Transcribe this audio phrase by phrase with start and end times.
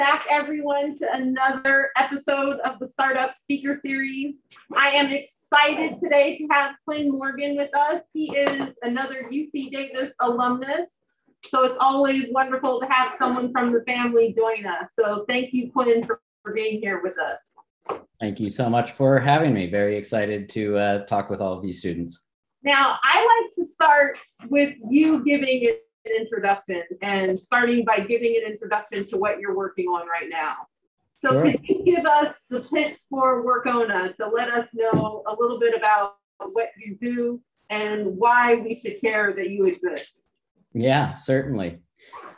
[0.00, 4.34] Back everyone to another episode of the Startup Speaker Series.
[4.74, 8.00] I am excited today to have Quinn Morgan with us.
[8.14, 10.88] He is another UC Davis alumnus.
[11.44, 14.86] So it's always wonderful to have someone from the family join us.
[14.98, 18.00] So thank you, Quinn, for, for being here with us.
[18.20, 19.70] Thank you so much for having me.
[19.70, 22.22] Very excited to uh, talk with all of you students.
[22.62, 24.16] Now, I like to start
[24.48, 29.54] with you giving it an introduction and starting by giving an introduction to what you're
[29.54, 30.54] working on right now.
[31.16, 31.52] So sure.
[31.52, 35.74] can you give us the pitch for Workona to let us know a little bit
[35.76, 40.10] about what you do and why we should care that you exist?
[40.72, 41.80] Yeah, certainly.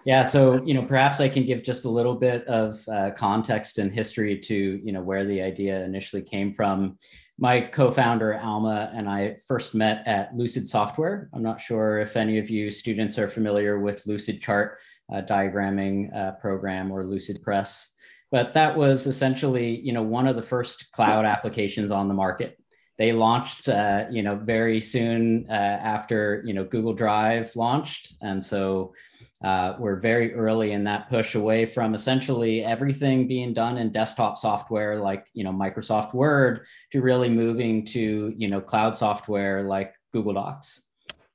[0.05, 3.79] Yeah, so you know, perhaps I can give just a little bit of uh, context
[3.79, 6.99] and history to you know where the idea initially came from
[7.39, 11.29] my co-founder Alma and I first met at Lucid Software.
[11.33, 14.75] I'm not sure if any of you students are familiar with Lucidchart
[15.13, 17.87] uh, diagramming uh, program or Lucidpress,
[18.31, 22.59] but that was essentially you know one of the first cloud applications on the market.
[22.99, 28.43] They launched uh, you know very soon uh, after you know Google Drive launched, and
[28.43, 28.95] so
[29.43, 34.39] uh, we're very early in that push away from essentially everything being done in desktop
[34.39, 39.95] software like you know Microsoft Word to really moving to you know cloud software like
[40.13, 40.83] Google Docs.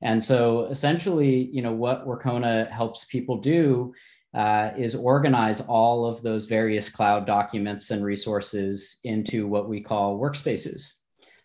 [0.01, 3.93] And so essentially, you know what Workona helps people do
[4.33, 10.19] uh, is organize all of those various cloud documents and resources into what we call
[10.19, 10.93] workspaces.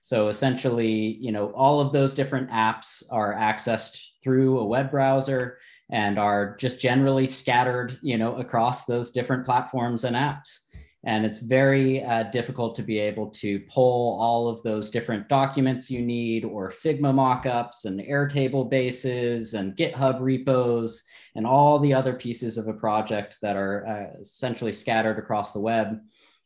[0.04, 5.58] So essentially, you know, all of those different apps are accessed through a web browser
[5.92, 10.60] and are just generally scattered, you know, across those different platforms and apps.
[11.04, 15.90] And it's very uh, difficult to be able to pull all of those different documents
[15.90, 21.02] you need, or Figma mockups and Airtable bases and GitHub repos
[21.34, 25.60] and all the other pieces of a project that are uh, essentially scattered across the
[25.60, 26.00] web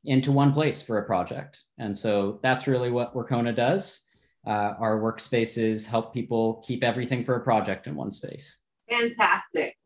[0.04, 1.62] into one place for a project.
[1.78, 4.00] And so that's really what Workona does.
[4.46, 8.56] Uh, our workspaces help people keep everything for a project in one space.
[8.88, 9.76] Fantastic.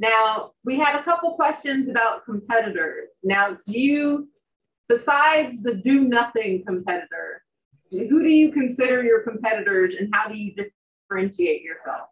[0.00, 3.10] Now, we had a couple questions about competitors.
[3.22, 4.28] Now, do you,
[4.88, 7.42] besides the do nothing competitor,
[7.90, 10.52] who do you consider your competitors and how do you
[11.08, 12.08] differentiate yourself?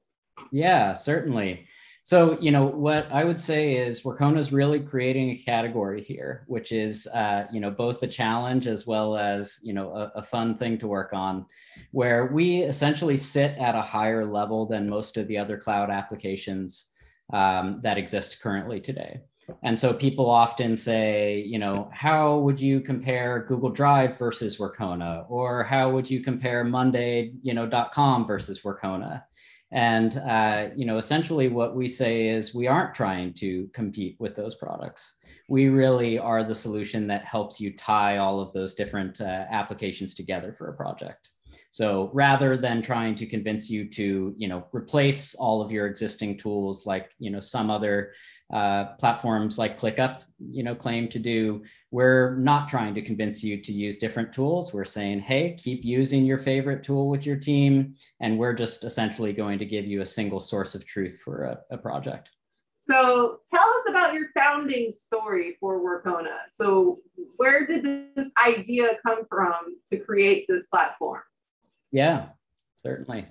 [0.51, 1.67] Yeah, certainly.
[2.05, 6.45] So, you know, what I would say is Workona is really creating a category here,
[6.49, 10.23] which is, uh, you know, both a challenge as well as, you know, a, a,
[10.23, 11.47] fun thing to work on,
[11.93, 16.87] where we essentially sit at a higher level than most of the other cloud applications
[17.33, 19.21] um, that exist currently today.
[19.63, 25.25] And so people often say, you know, how would you compare Google Drive versus Workona?
[25.29, 29.23] Or how would you compare Monday, you know, .com versus Workona?
[29.73, 34.35] And uh, you know, essentially, what we say is we aren't trying to compete with
[34.35, 35.15] those products.
[35.49, 40.15] We really are the solution that helps you tie all of those different uh, applications
[40.15, 41.31] together for a project.
[41.71, 46.37] So rather than trying to convince you to, you know, replace all of your existing
[46.37, 48.13] tools, like you know some other
[48.53, 53.61] uh, platforms like ClickUp, you know, claim to do, we're not trying to convince you
[53.63, 54.73] to use different tools.
[54.73, 59.33] We're saying, hey, keep using your favorite tool with your team, and we're just essentially
[59.33, 62.31] going to give you a single source of truth for a, a project.
[62.81, 66.41] So tell us about your founding story for Workona.
[66.51, 66.99] So
[67.37, 67.85] where did
[68.17, 71.23] this idea come from to create this platform?
[71.93, 72.27] Yeah,
[72.85, 73.27] certainly.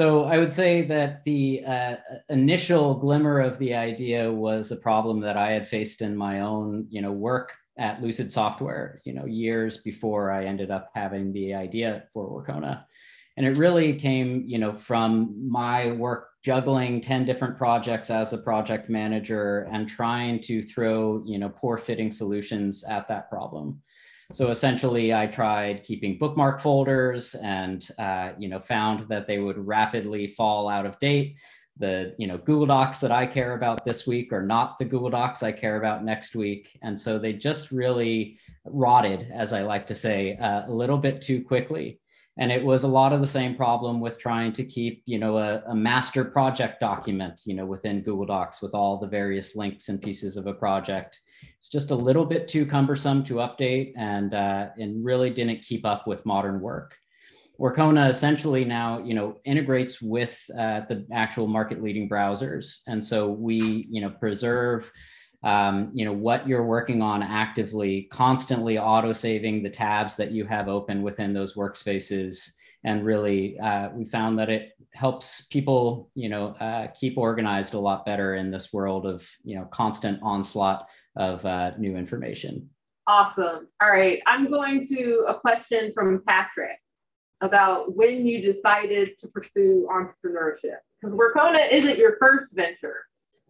[0.00, 1.96] So I would say that the uh,
[2.30, 6.86] initial glimmer of the idea was a problem that I had faced in my own,
[6.88, 11.52] you know, work at Lucid Software, you know, years before I ended up having the
[11.52, 12.84] idea for Workona.
[13.36, 18.38] And it really came, you know, from my work juggling 10 different projects as a
[18.38, 23.82] project manager and trying to throw, you know, poor fitting solutions at that problem.
[24.32, 29.58] So essentially, I tried keeping bookmark folders and uh, you know found that they would
[29.58, 31.36] rapidly fall out of date.
[31.78, 35.10] The you know Google Docs that I care about this week are not the Google
[35.10, 39.86] Docs I care about next week, and so they just really rotted, as I like
[39.88, 41.99] to say, uh, a little bit too quickly.
[42.38, 45.38] And it was a lot of the same problem with trying to keep, you know,
[45.38, 49.88] a, a master project document, you know, within Google Docs with all the various links
[49.88, 51.20] and pieces of a project
[51.60, 55.84] it's just a little bit too cumbersome to update and, uh, and really didn't keep
[55.84, 56.96] up with modern work.
[57.60, 62.78] Workona essentially now, you know, integrates with uh, the actual market leading browsers.
[62.86, 64.90] And so we, you know, preserve,
[65.42, 70.44] um, you know, what you're working on actively, constantly auto saving the tabs that you
[70.44, 72.50] have open within those workspaces.
[72.84, 77.78] And really uh, we found that it helps people you know uh, keep organized a
[77.78, 82.68] lot better in this world of you know constant onslaught of uh, new information.
[83.06, 83.68] Awesome.
[83.82, 86.78] All right i'm going to a question from patrick
[87.40, 93.06] about when you decided to pursue entrepreneurship because workona isn't your first venture.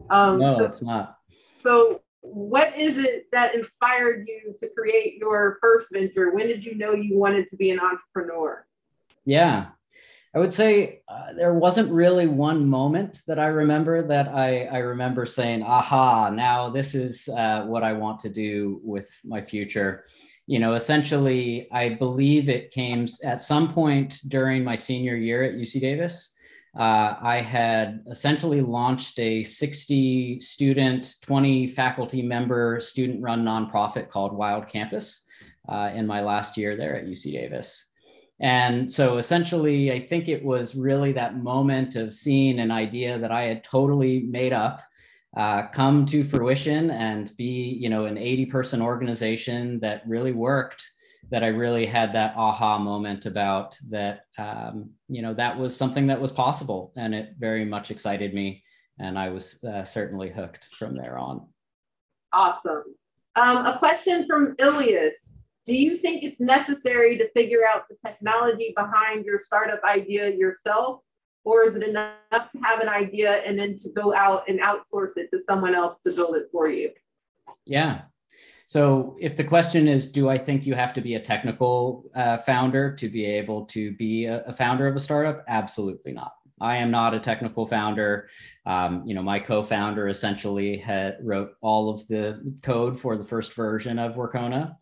[0.09, 1.20] Um, no so, it's not
[1.63, 6.75] so what is it that inspired you to create your first venture when did you
[6.75, 8.65] know you wanted to be an entrepreneur
[9.25, 9.67] yeah
[10.33, 14.79] I would say uh, there wasn't really one moment that I remember that I, I
[14.79, 20.05] remember saying, aha, now this is uh, what I want to do with my future.
[20.47, 25.55] You know, essentially, I believe it came at some point during my senior year at
[25.55, 26.33] UC Davis.
[26.79, 34.33] Uh, I had essentially launched a 60 student, 20 faculty member student run nonprofit called
[34.33, 35.23] Wild Campus
[35.69, 37.87] uh, in my last year there at UC Davis.
[38.39, 43.33] And so essentially, I think it was really that moment of seeing an idea that
[43.33, 44.81] I had totally made up
[45.37, 50.83] uh, come to fruition and be, you know, an 80 person organization that really worked
[51.31, 56.07] that I really had that aha moment about that, um, you know, that was something
[56.09, 58.63] that was possible and it very much excited me.
[58.99, 61.47] And I was uh, certainly hooked from there on.
[62.33, 62.85] Awesome.
[63.37, 65.37] Um, a question from Ilias.
[65.67, 71.03] Do you think it's necessary to figure out the technology behind your startup idea yourself?
[71.45, 75.17] Or is it enough to have an idea and then to go out and outsource
[75.17, 76.91] it to someone else to build it for you?
[77.65, 78.03] Yeah.
[78.71, 82.39] So if the question is, do I think you have to be a technical uh,
[82.39, 85.45] founder to be able to be a, a, founder of a startup?
[85.49, 86.35] Absolutely not.
[86.61, 88.29] I am not a technical founder.
[88.67, 93.55] Um, you know, my co-founder essentially had, wrote all of the code for the first
[93.55, 94.77] version of Workona.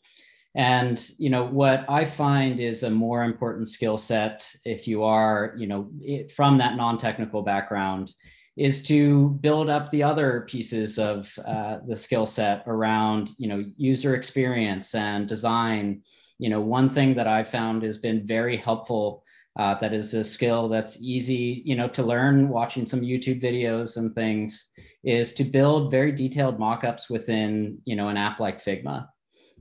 [0.55, 5.55] And you know what I find is a more important skill set if you are
[5.57, 8.13] you know it, from that non-technical background
[8.59, 13.65] is to build up the other pieces of uh, the skill set around you know
[13.77, 16.03] user experience and design.
[16.39, 19.23] You know one thing that I've found has been very helpful.
[19.59, 23.97] Uh, that is a skill that's easy you know to learn watching some youtube videos
[23.97, 24.69] and things
[25.03, 29.05] is to build very detailed mockups within you know an app like figma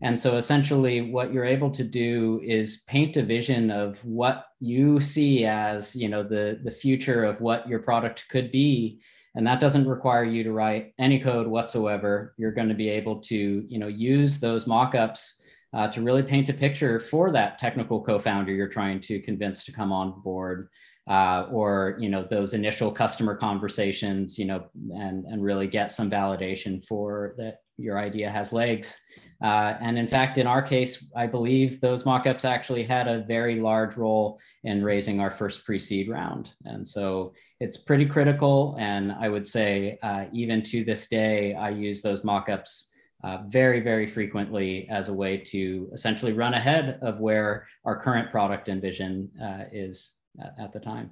[0.02, 5.00] and so essentially what you're able to do is paint a vision of what you
[5.00, 9.02] see as, you know, the, the future of what your product could be.
[9.36, 12.36] And that doesn't require you to write any code whatsoever.
[12.38, 15.34] You're going to be able to, you know, use those mockups
[15.74, 19.72] uh, to really paint a picture for that technical co-founder you're trying to convince to
[19.72, 20.70] come on board.
[21.10, 26.12] Uh, or you know those initial customer conversations you know and and really get some
[26.12, 28.98] validation for that your idea has legs
[29.42, 33.60] uh, and in fact, in our case, I believe those mockups actually had a very
[33.60, 36.50] large role in raising our first pre-seed round.
[36.66, 38.76] And so it's pretty critical.
[38.80, 42.86] And I would say, uh, even to this day, I use those mockups
[43.24, 48.32] uh, very, very frequently as a way to essentially run ahead of where our current
[48.32, 51.10] product and vision uh, is at, at, the time.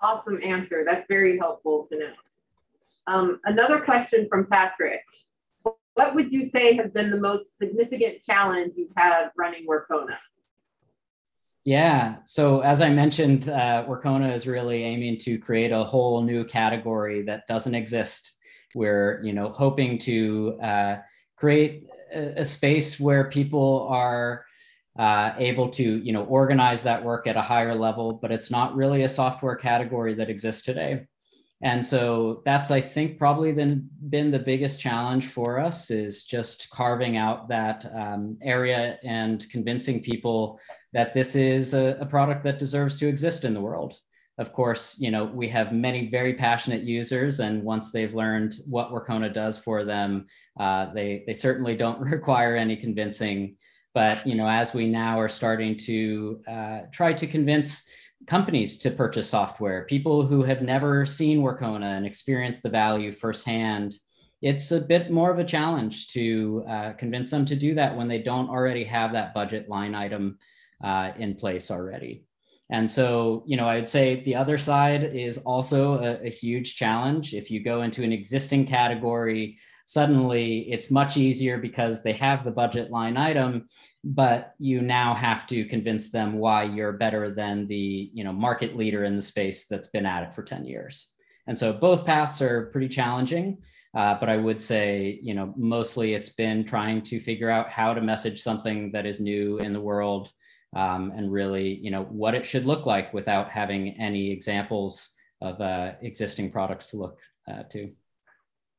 [0.00, 0.84] Awesome answer.
[0.86, 2.12] That's very helpful to know.
[3.06, 5.02] Um, another question from Patrick
[5.98, 10.16] what would you say has been the most significant challenge you've had running Workona?
[11.64, 16.44] Yeah, so as I mentioned, uh, Workona is really aiming to create a whole new
[16.44, 18.36] category that doesn't exist.
[18.76, 20.96] We're, you know, hoping to uh,
[21.36, 24.44] create a, a, space where people are
[25.00, 28.76] uh, able to, you know, organize that work at a higher level, but it's not
[28.76, 31.08] really a software category that exists today.
[31.60, 36.70] And so that's, I think, probably then been the biggest challenge for us is just
[36.70, 40.60] carving out that um, area and convincing people
[40.92, 43.98] that this is a, a, product that deserves to exist in the world.
[44.38, 48.92] Of course, you know, we have many very passionate users, and once they've learned what
[48.92, 50.26] Workona does for them,
[50.60, 53.56] uh, they, they certainly don't require any convincing.
[53.94, 57.82] But, you know, as we now are starting to uh, try to convince
[58.28, 63.96] companies to purchase software, people who have never seen Workona and experienced the value firsthand.
[64.42, 68.06] It's a bit more of a challenge to uh, convince them to do that when
[68.06, 70.38] they don't already have that budget line item
[70.84, 72.24] uh, in place already.
[72.70, 76.76] And so, you know, I would say the other side is also a, a huge
[76.76, 77.32] challenge.
[77.32, 79.56] If you go into an existing category,
[79.88, 83.66] suddenly it's much easier because they have the budget line item
[84.04, 88.76] but you now have to convince them why you're better than the you know market
[88.76, 91.08] leader in the space that's been at it for 10 years
[91.46, 93.56] and so both paths are pretty challenging
[93.96, 97.94] uh, but i would say you know mostly it's been trying to figure out how
[97.94, 100.30] to message something that is new in the world
[100.76, 105.60] um, and really, you know, what it should look like without having any examples of
[105.60, 107.18] uh, existing products to look
[107.50, 107.90] uh, to.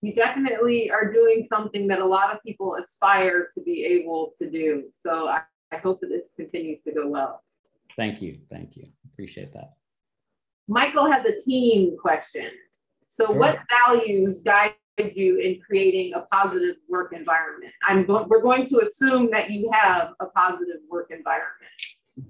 [0.01, 4.49] You definitely are doing something that a lot of people aspire to be able to
[4.49, 4.83] do.
[4.95, 5.41] So I,
[5.71, 7.43] I hope that this continues to go well.
[7.97, 8.39] Thank you.
[8.49, 8.87] Thank you.
[9.11, 9.73] Appreciate that.
[10.69, 12.49] Michael has a team question.
[13.07, 13.35] So, sure.
[13.35, 14.75] what values guide
[15.15, 17.73] you in creating a positive work environment?
[17.87, 21.71] I'm go- we're going to assume that you have a positive work environment.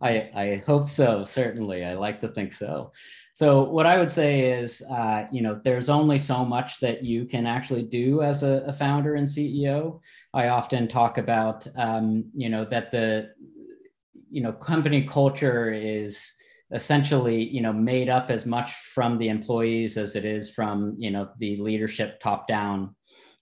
[0.01, 1.83] I, I hope so, certainly.
[1.83, 2.91] I like to think so.
[3.39, 7.23] So, what I would say is, uh, you know, there's only so much that you
[7.23, 10.01] can actually do as a, a founder and CEO.
[10.33, 13.29] I often talk about, um, you know, that the,
[14.29, 16.33] you know, company culture is
[16.73, 21.09] essentially you know made up as much from the employees as it is from you
[21.09, 22.93] know the leadership top down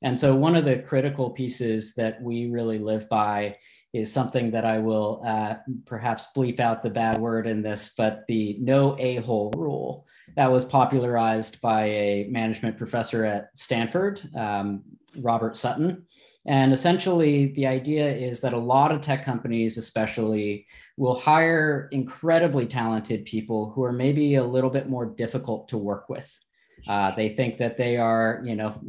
[0.01, 3.53] and so one of the critical pieces that we really live by
[3.97, 8.25] is something that i will uh, perhaps bleep out the bad word in this but
[8.27, 14.81] the no a-hole rule that was popularized by a management professor at stanford um,
[15.17, 16.05] robert sutton
[16.47, 22.65] and essentially, the idea is that a lot of tech companies, especially, will hire incredibly
[22.65, 26.39] talented people who are maybe a little bit more difficult to work with.
[26.87, 28.79] Uh, they think that they are, you know,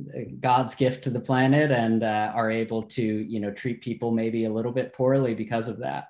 [0.40, 4.44] God's gift to the planet and uh, are able to, you know, treat people maybe
[4.44, 6.08] a little bit poorly because of that.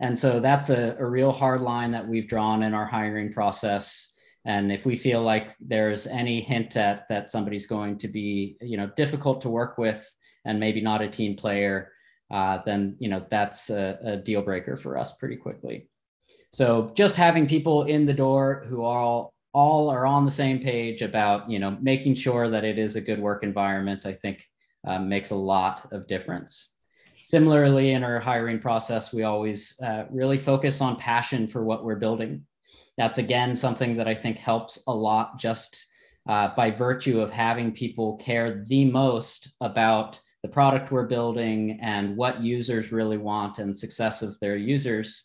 [0.00, 4.14] And so that's a, a real hard line that we've drawn in our hiring process.
[4.46, 8.76] And if we feel like there's any hint at that somebody's going to be, you
[8.76, 10.08] know, difficult to work with,
[10.44, 11.92] and maybe not a team player,
[12.30, 15.88] uh, then you know that's a, a, deal breaker for us pretty quickly.
[16.50, 20.60] So just having people in the door who are all all are on the same
[20.60, 24.44] page about you know making sure that it is a good work environment, I think
[24.86, 26.68] um, makes a lot of difference.
[27.16, 32.04] Similarly, in our hiring process, we always uh, really focus on passion for what we're
[32.06, 32.46] building.
[32.96, 35.86] That's again something that I think helps a lot just
[36.28, 42.16] uh, by virtue of having people care the most about the product we're building and
[42.16, 45.24] what users really want and success of their users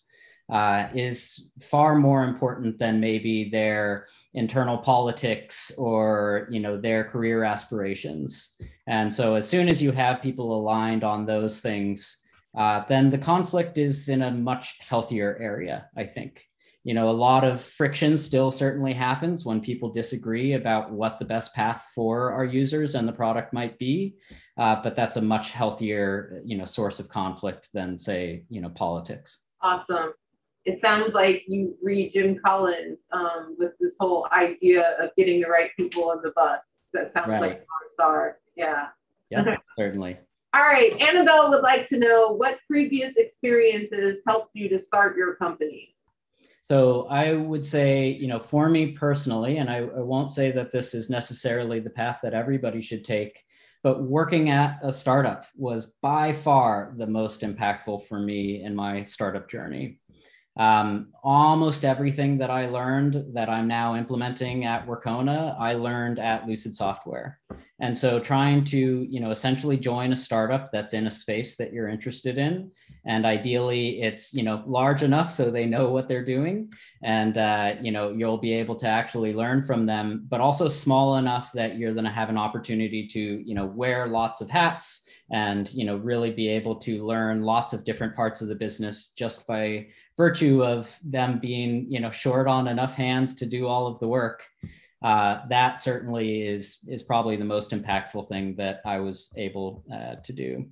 [0.51, 7.43] uh, is far more important than maybe their internal politics or you know their career
[7.43, 8.53] aspirations.
[8.87, 12.17] And so as soon as you have people aligned on those things
[12.55, 16.45] uh, then the conflict is in a much healthier area i think.
[16.83, 21.25] You know a lot of friction still certainly happens when people disagree about what the
[21.25, 24.15] best path for our users and the product might be
[24.57, 28.69] uh, but that's a much healthier you know source of conflict than say you know
[28.69, 29.39] politics.
[29.61, 30.13] Awesome
[30.65, 35.47] it sounds like you read jim collins um, with this whole idea of getting the
[35.47, 36.61] right people on the bus.
[36.93, 37.41] That sounds right.
[37.41, 38.37] like North Star.
[38.55, 38.87] Yeah.
[39.29, 40.17] Yeah certainly.
[40.53, 45.35] All right annabelle would like to know what previous experiences helped you to start your
[45.35, 46.03] companies.
[46.65, 50.71] So I would say, you know, for me personally, and I, I, won't say that
[50.71, 53.43] this is necessarily the path that everybody should take,
[53.83, 59.03] but working at a startup was by far the most impactful for me in my
[59.03, 59.99] startup journey.
[60.55, 66.47] Um, almost everything that I learned that I'm now implementing at Workona, I learned at
[66.47, 67.39] Lucid Software.
[67.79, 71.73] And so trying to, you know, essentially join a startup that's in a space that
[71.73, 72.71] you're interested in.
[73.05, 76.71] And ideally it's, you know, large enough so they know what they're doing.
[77.03, 81.17] And, uh, you know, you'll be able to actually learn from them, but also small
[81.17, 85.01] enough that you're going to have an opportunity to, you know, wear lots of hats
[85.31, 89.09] and, you know, really be able to learn lots of different parts of the business
[89.17, 93.87] just by virtue of them being you know short on enough hands to do all
[93.87, 94.43] of the work
[95.03, 100.15] uh, that certainly is is probably the most impactful thing that i was able uh,
[100.23, 100.65] to do.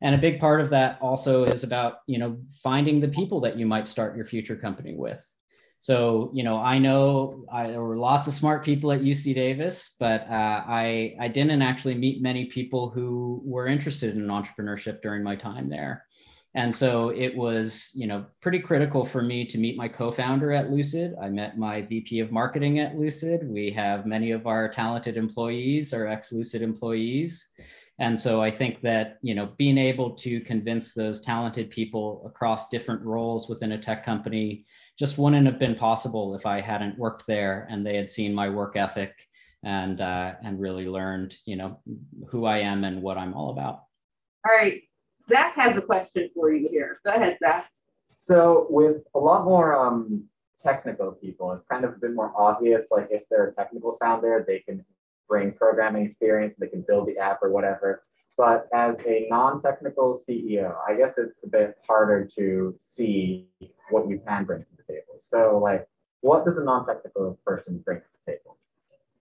[0.00, 3.56] And a big part of that also is about you know finding the people that
[3.56, 5.24] you might start your future company with.
[5.80, 9.94] So you know i know I, there were lots of smart people at uc davis
[10.00, 15.22] but uh, i i didn't actually meet many people who were interested in entrepreneurship during
[15.22, 16.04] my time there
[16.54, 20.70] and so it was, you know, pretty critical for me to meet my co-founder at
[20.70, 21.14] Lucid.
[21.22, 23.46] I met my VP of marketing at Lucid.
[23.46, 27.48] We have many of our talented employees are ex-Lucid employees.
[28.00, 32.68] And so I think that, you know, being able to convince those talented people across
[32.68, 34.64] different roles within a tech company
[34.98, 38.48] just wouldn't have been possible if I hadn't worked there and they had seen my
[38.48, 39.12] work ethic
[39.64, 41.80] and uh, and really learned, you know,
[42.28, 43.82] who I am and what I'm all about.
[44.48, 44.82] All right.
[45.28, 47.00] Zach has a question for you here.
[47.04, 47.70] Go ahead, Zach.
[48.16, 50.24] So with a lot more um,
[50.60, 54.44] technical people, it's kind of a bit more obvious, like if they're a technical founder,
[54.46, 54.84] they can
[55.28, 58.02] bring programming experience, they can build the app or whatever.
[58.36, 63.48] but as a non-technical CEO, I guess it's a bit harder to see
[63.90, 65.16] what you can bring to the table.
[65.20, 65.86] So like,
[66.20, 68.57] what does a non-technical person bring to the table?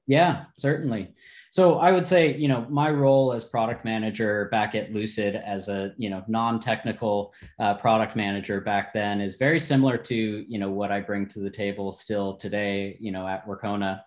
[0.08, 1.10] Yeah, certainly.
[1.52, 5.70] So I would say, you know, my role as product manager back at Lucid as
[5.70, 10.70] a, you know, non-technical uh, product manager back then is very similar to, you know,
[10.70, 14.02] what I bring to the table still today, you know, at Workona.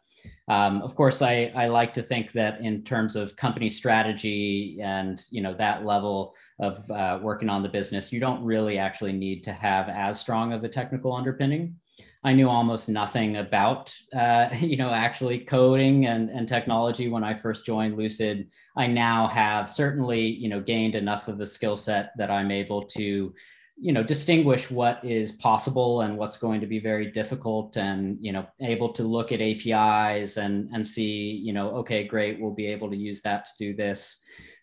[0.49, 5.23] Um, of course, I, I like to think that in terms of company strategy and
[5.31, 9.43] you know that level of uh, working on the business, you don't really actually need
[9.45, 11.75] to have as strong of a technical underpinning.
[12.23, 17.35] I knew almost nothing about, uh, you know, actually coding and, and technology when I
[17.35, 18.49] first joined Lucid.
[18.77, 22.85] I now have certainly, you know, gained enough of a skill set that I'm able
[22.89, 23.35] to,
[23.83, 28.31] you know, distinguish what is possible and what's going to be very difficult, and you
[28.31, 32.67] know, able to look at APIs and and see, you know, okay, great, we'll be
[32.67, 34.19] able to use that to do this.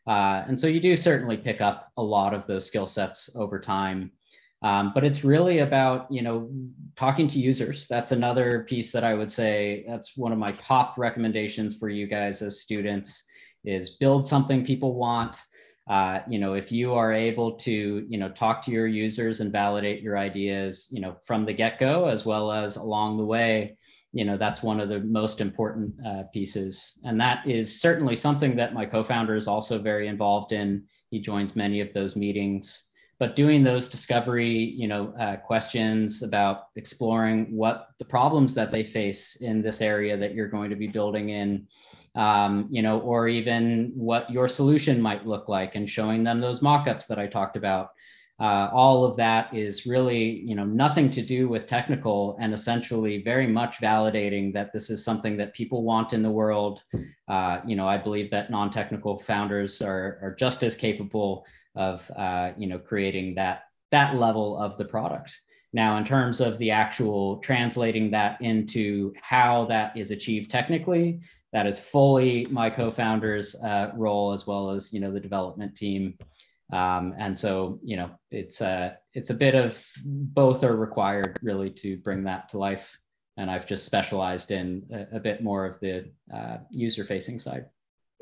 [0.05, 3.59] Uh, and so you do certainly pick up a lot of those skill sets over
[3.59, 4.11] time.
[4.63, 6.49] Um, but it's really about you know
[6.95, 7.87] talking to users.
[7.87, 12.07] That's another piece that I would say that's one of my top recommendations for you
[12.07, 13.23] guys as students
[13.63, 15.37] is build something people want.
[15.87, 19.53] Uh, you know, if you are able to, you know, talk to your users and
[19.53, 23.77] validate your ideas, you know, from the get-go as well as along the way,
[24.11, 26.99] you know, that's one of the most important uh, pieces.
[27.05, 30.83] And that is certainly something that my co-founder is also very involved in.
[31.09, 32.86] He joins many of those meetings
[33.19, 38.83] but doing those discovery you know uh, questions about exploring what the problems that they
[38.83, 41.67] face in this area that you're going to be building in
[42.15, 46.61] um, you know or even what your solution might look like and showing them those
[46.61, 47.91] mock-ups that i talked about.
[48.39, 53.23] Uh, all of that is really you know nothing to do with technical and essentially
[53.23, 56.83] very much validating that this is something that people want in the world.
[57.27, 61.45] Uh, you know i believe that non-technical founders are, are just as capable
[61.77, 65.39] of uh, you know creating that that level of the product.
[65.73, 71.19] Now, in terms of the actual translating that into how that is achieved technically,
[71.53, 76.17] that is fully my co-founder's uh, role as well as you know the development team.
[76.73, 81.69] Um, and so you know it's a it's a bit of both are required really
[81.71, 82.97] to bring that to life.
[83.37, 87.65] And I've just specialized in a, a bit more of the uh, user facing side.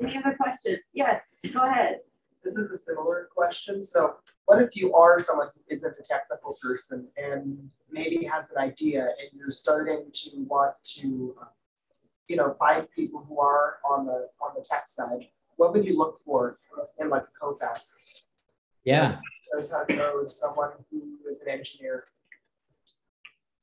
[0.00, 0.80] Any other questions?
[0.92, 2.00] Yes, go ahead.
[2.46, 3.82] This is a similar question.
[3.82, 7.58] So, what if you are someone who isn't a technical person and
[7.90, 11.48] maybe has an idea and you're starting to want to, um,
[12.28, 15.26] you know, find people who are on the on the tech side?
[15.56, 16.60] What would you look for
[17.00, 17.80] in like a co-founder?
[18.84, 19.12] Yeah.
[19.52, 22.04] Knows how to code, someone who is an engineer.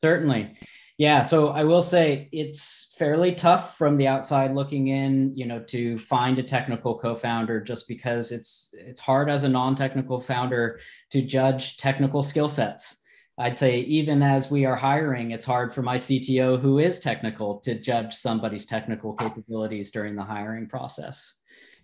[0.04, 0.58] Certainly.
[0.98, 5.60] Yeah, so I will say it's fairly tough from the outside looking in, you know,
[5.64, 10.80] to find a technical co-founder just because it's it's hard as a non-technical founder
[11.10, 12.98] to judge technical skill sets.
[13.40, 17.58] I'd say even as we are hiring, it's hard for my CTO who is technical
[17.62, 21.34] to judge somebody's technical capabilities during the hiring process.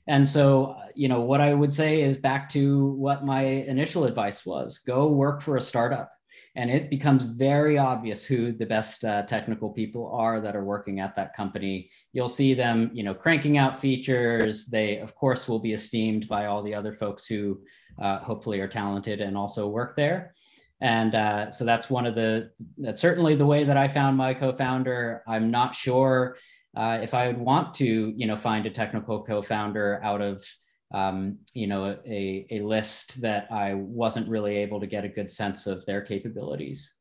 [0.07, 4.45] And so, you know, what I would say is back to what my initial advice
[4.45, 6.11] was, go work for a startup
[6.55, 10.99] and it becomes very obvious who the best uh, technical people are that are working
[10.99, 11.89] at that company.
[12.13, 14.65] You'll see them you know cranking out features.
[14.65, 17.61] They of course will be esteemed by all the other folks who
[18.01, 20.33] uh, hopefully are talented and also work there.
[20.81, 24.33] And uh, so that's one of the that's certainly the way that i found my
[24.33, 25.23] co-founder.
[25.27, 26.37] I'm not sure
[26.75, 30.45] uh, if i would want to you know find a technical co-founder out of
[30.91, 35.31] um, you know, a, a list that I wasn't really able to get a good
[35.31, 36.93] sense of their capabilities.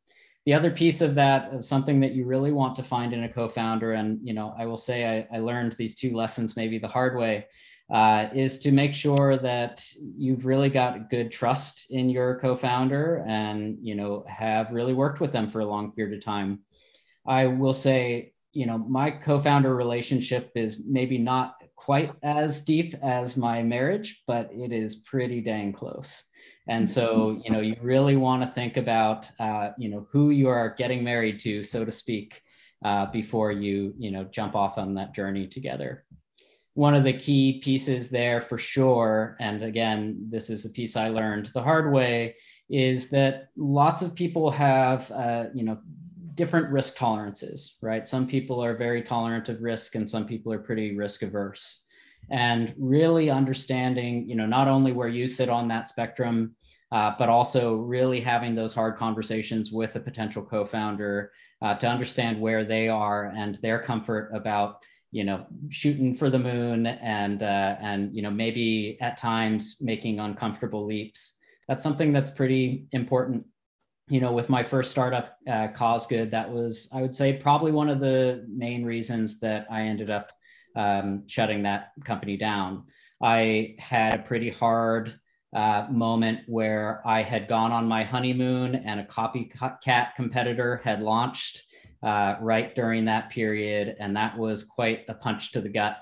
[0.47, 3.29] The other piece of that, of something that you really want to find in a
[3.29, 6.89] co-founder, and you know, I will say I, I learned these two lessons maybe the
[6.89, 7.47] hard way,
[7.93, 13.79] uh, is to make sure that you've really got good trust in your co-founder and
[13.81, 16.61] you know have really worked with them for a long period of time.
[17.27, 23.37] I will say, you know, my co-founder relationship is maybe not quite as deep as
[23.37, 26.25] my marriage, but it is pretty dang close.
[26.67, 30.49] And so, you know, you really want to think about, uh, you know, who you
[30.49, 32.43] are getting married to, so to speak,
[32.85, 36.05] uh, before you, you know, jump off on that journey together.
[36.75, 41.09] One of the key pieces there for sure, and again, this is a piece I
[41.09, 42.37] learned the hard way,
[42.69, 45.79] is that lots of people have, uh, you know,
[46.39, 48.07] different risk tolerances, right?
[48.07, 51.83] Some people are very tolerant of risk and some people are pretty risk averse.
[52.31, 56.55] And really understanding, you know, not only where you sit on that spectrum,
[56.93, 62.41] uh, but also really having those hard conversations with a potential co-founder uh, to understand
[62.41, 64.77] where they are and their comfort about
[65.11, 70.21] you know shooting for the moon and uh, and you know maybe at times making
[70.21, 73.43] uncomfortable leaps that's something that's pretty important
[74.09, 77.89] you know with my first startup uh, Cosgood that was i would say probably one
[77.89, 80.31] of the main reasons that i ended up
[80.77, 82.85] um, shutting that company down
[83.23, 85.19] i had a pretty hard
[85.55, 91.65] uh, moment where i had gone on my honeymoon and a copycat competitor had launched
[92.03, 93.97] uh, right during that period.
[93.99, 95.99] And that was quite a punch to the gut.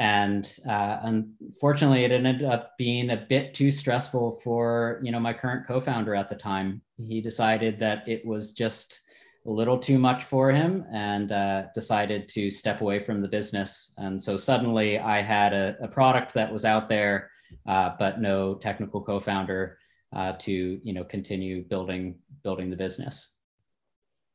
[0.00, 5.34] And uh, unfortunately, it ended up being a bit too stressful for you know my
[5.34, 6.80] current co-founder at the time.
[6.96, 9.02] He decided that it was just
[9.46, 13.92] a little too much for him and uh, decided to step away from the business.
[13.98, 17.30] And so suddenly, I had a, a product that was out there,
[17.68, 19.76] uh, but no technical co-founder
[20.16, 23.32] uh, to you know continue building building the business.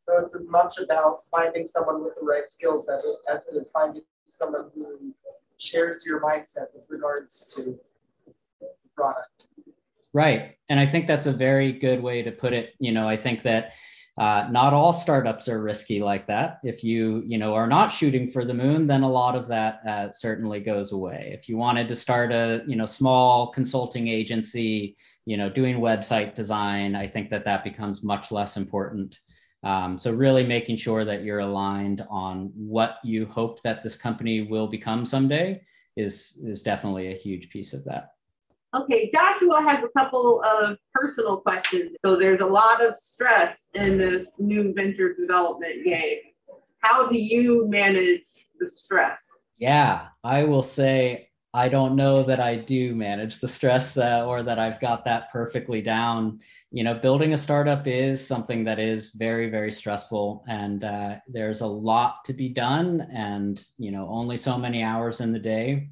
[0.07, 3.01] So it's as much about finding someone with the right skill set
[3.33, 5.15] as it is finding someone who
[5.59, 7.79] shares your mindset with regards to
[8.95, 9.47] product.
[10.13, 10.55] Right.
[10.69, 12.73] And I think that's a very good way to put it.
[12.79, 13.73] You know, I think that
[14.17, 16.59] uh, not all startups are risky like that.
[16.63, 19.81] If you, you know, are not shooting for the moon, then a lot of that
[19.85, 21.31] uh, certainly goes away.
[21.37, 26.33] If you wanted to start a, you know, small consulting agency, you know, doing website
[26.33, 29.19] design, I think that that becomes much less important.
[29.65, 34.43] Um, so really making sure that you're aligned on what you hope that this company
[34.43, 35.61] will become someday
[35.97, 38.11] is is definitely a huge piece of that.
[38.75, 41.95] Okay, Joshua has a couple of personal questions.
[42.05, 46.19] So there's a lot of stress in this new venture development game.
[46.79, 48.21] How do you manage
[48.59, 49.23] the stress?
[49.57, 54.43] Yeah, I will say I don't know that I do manage the stress uh, or
[54.43, 56.41] that I've got that perfectly down.
[56.69, 61.61] You know, building a startup is something that is very, very stressful, and uh, there's
[61.61, 65.87] a lot to be done, and you know, only so many hours in the day.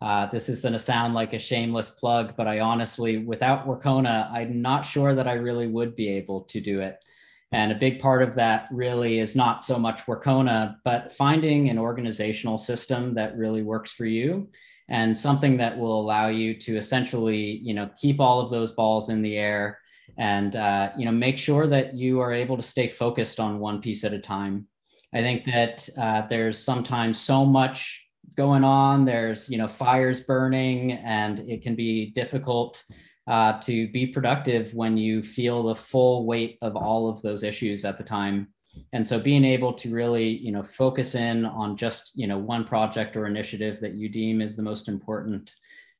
[0.00, 4.32] Uh, this is going to sound like a shameless plug, but I honestly, without Workona,
[4.32, 7.04] I'm not sure that I really would be able to do it.
[7.52, 11.78] And a big part of that really is not so much Workona, but finding an
[11.78, 14.48] organizational system that really works for you
[14.88, 19.08] and something that will allow you to essentially you know keep all of those balls
[19.08, 19.78] in the air
[20.18, 23.80] and uh, you know make sure that you are able to stay focused on one
[23.80, 24.66] piece at a time.
[25.14, 28.04] I think that uh, there's sometimes so much
[28.36, 32.82] going on there's you know fires burning and it can be difficult
[33.26, 37.84] uh, to be productive when you feel the full weight of all of those issues
[37.84, 38.48] at the time
[38.94, 42.64] and so being able to really you know focus in on just you know one
[42.64, 45.54] project or initiative that you deem is the most important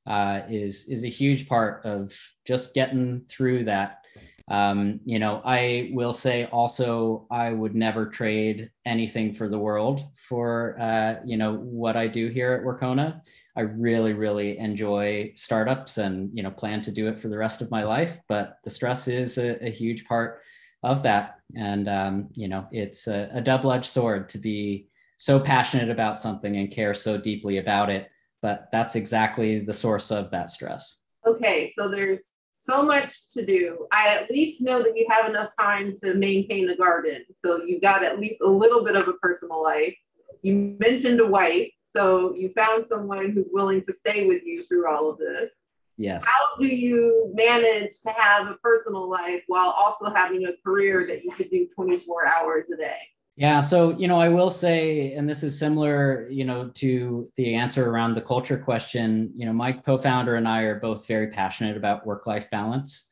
[0.07, 4.01] uh, is is a huge part of just getting through that.
[4.49, 10.03] Um, you know i will say also i would never trade anything for the world
[10.29, 13.23] for uh, you know what i do here at workona.
[13.57, 17.63] I really really enjoy startups and you know plan to do it for the rest
[17.63, 20.43] of my life but the stress is a, a huge part
[20.85, 21.41] of that.
[21.57, 26.17] And, um, you know, it's a, a double edged sword to be so passionate about
[26.17, 28.09] something and care so deeply about it.
[28.43, 31.01] But that's exactly the source of that stress.
[31.27, 33.87] Okay, so there's so much to do.
[33.91, 37.25] I at least know that you have enough time to maintain the garden.
[37.35, 39.95] So you've got at least a little bit of a personal life.
[40.43, 44.91] You mentioned a wife, so you found someone who's willing to stay with you through
[44.91, 45.53] all of this.
[45.97, 46.25] Yes.
[46.27, 51.25] How do you manage to have a personal life while also having a career that
[51.25, 52.97] you could do 24 hours a day?
[53.37, 57.55] Yeah, so you know, I will say, and this is similar, you know, to the
[57.55, 59.33] answer around the culture question.
[59.35, 63.09] You know, my co-founder and I are both very passionate about work-life balance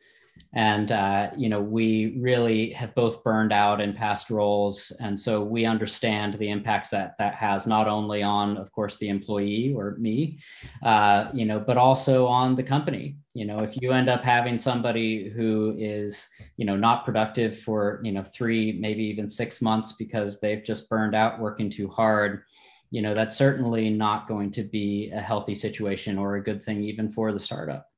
[0.54, 4.92] and uh, you know we really have both burned out in past roles.
[5.00, 9.08] And so we understand the impacts that that has not only on of course the
[9.08, 10.38] employee or me
[10.82, 13.16] uh, you know but also on the company.
[13.34, 18.00] You know if you end up having somebody who is you know not productive for
[18.02, 22.42] you know three maybe even six months because they've just burned out working too hard
[22.90, 26.84] you know that's certainly not going to be a healthy situation or a good thing
[26.84, 27.91] even for the startup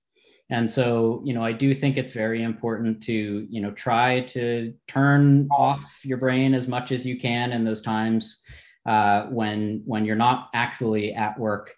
[0.50, 4.74] and so, you know, I do think it's very important to, you know, try to
[4.86, 8.42] turn off your brain as much as you can in those times
[8.86, 11.74] uh, when when you're not actually at work.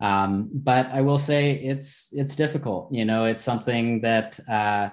[0.00, 2.92] Um, but I will say it's it's difficult.
[2.92, 4.88] You know, it's something that uh,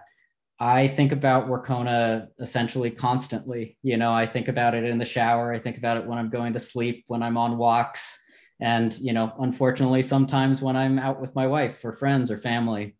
[0.59, 3.77] I think about Workona essentially constantly.
[3.83, 5.53] You know, I think about it in the shower.
[5.53, 8.19] I think about it when I'm going to sleep, when I'm on walks,
[8.59, 12.95] and you know, unfortunately, sometimes when I'm out with my wife or friends or family.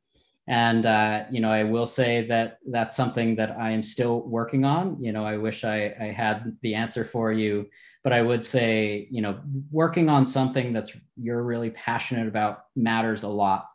[0.47, 4.65] And, uh, you know, I will say that that's something that I am still working
[4.65, 4.99] on.
[4.99, 7.67] You know, I wish I, I had the answer for you,
[8.03, 9.39] but I would say, you know,
[9.71, 13.69] working on something that's you're really passionate about matters a lot.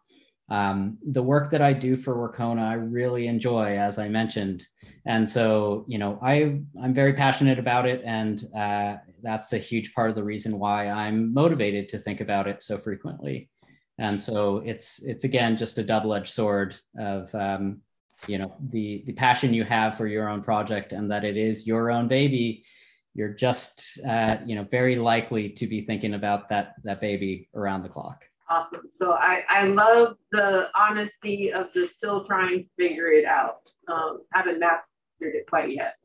[0.50, 4.66] Um, the work that I do for Workona, I really enjoy, as I mentioned,
[5.04, 9.92] and so you know, I I'm very passionate about it, and uh, that's a huge
[9.92, 13.50] part of the reason why I'm motivated to think about it so frequently
[13.98, 17.80] and so it's it's again just a double-edged sword of um,
[18.26, 21.66] you know the the passion you have for your own project and that it is
[21.66, 22.64] your own baby.
[23.14, 27.82] You're just uh, you know very likely to be thinking about that that baby around
[27.82, 28.24] the clock.
[28.48, 28.82] Awesome.
[28.90, 33.61] So i i love the honesty of the still trying to figure it out.
[33.88, 34.87] Um, haven't mastered
[35.20, 35.96] it quite yet.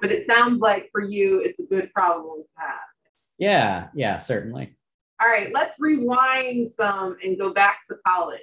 [0.00, 2.80] But it sounds like for you it's a good problem to have.
[3.38, 4.76] Yeah yeah certainly
[5.20, 8.40] all right, let's rewind some and go back to college.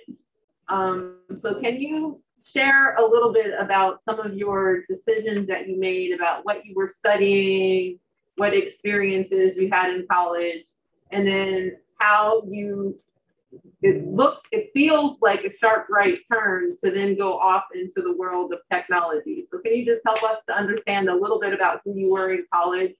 [0.69, 5.79] Um, so, can you share a little bit about some of your decisions that you
[5.79, 7.99] made about what you were studying,
[8.37, 10.65] what experiences you had in college,
[11.11, 12.99] and then how you
[13.83, 18.15] it looks, it feels like a sharp right turn to then go off into the
[18.15, 19.45] world of technology.
[19.47, 22.33] So, can you just help us to understand a little bit about who you were
[22.33, 22.95] in college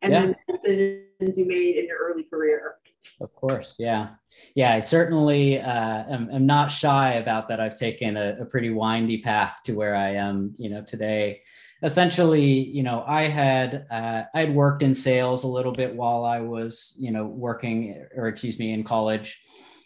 [0.00, 0.20] and yeah.
[0.20, 2.76] then the decisions you made in your early career?
[3.20, 4.10] Of course, yeah,
[4.54, 4.72] yeah.
[4.72, 7.60] I certainly uh, am, am, not shy about that.
[7.60, 11.40] I've taken a, a, pretty windy path to where I am, you know, today.
[11.82, 16.24] Essentially, you know, I had uh, I had worked in sales a little bit while
[16.24, 19.38] I was, you know, working or excuse me, in college,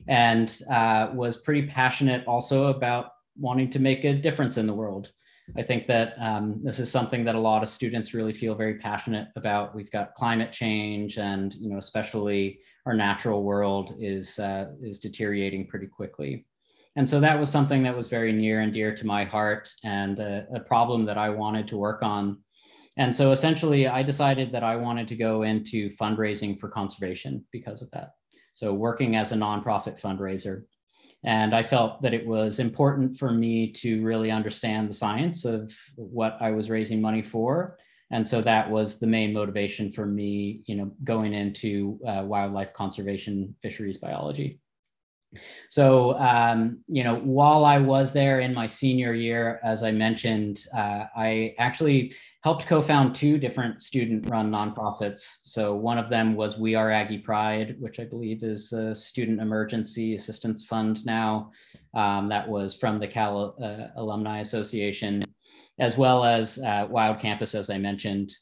[0.08, 5.10] and uh, was pretty passionate also about wanting to make a difference in the world.
[5.56, 8.78] I think that um, this is something that a lot of students really feel very
[8.78, 9.74] passionate about.
[9.74, 15.66] We've got climate change, and you know, especially our natural world is uh, is deteriorating
[15.66, 16.46] pretty quickly.
[16.96, 20.18] And so that was something that was very near and dear to my heart, and
[20.18, 22.38] a, a problem that I wanted to work on.
[22.96, 27.82] And so essentially, I decided that I wanted to go into fundraising for conservation because
[27.82, 28.12] of that.
[28.54, 30.64] So working as a nonprofit fundraiser.
[31.24, 35.72] And I felt that it was important for me to really understand the science of
[35.96, 37.78] what I was raising money for.
[38.10, 42.72] And so that was the main motivation for me, you know, going into uh, wildlife
[42.74, 44.58] conservation fisheries biology.
[45.68, 50.66] So, um, you know, while I was there in my senior year, as I mentioned,
[50.74, 55.38] uh, I actually helped co-found two different student-run nonprofits.
[55.44, 59.40] So one of them was We Are Aggie Pride, which I believe is a student
[59.40, 61.50] emergency assistance fund now.
[61.94, 65.24] Um, that was from the Cal uh, Alumni Association,
[65.78, 68.32] as well as uh, Wild Campus, as I mentioned.